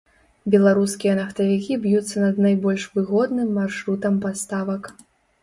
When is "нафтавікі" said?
1.19-1.77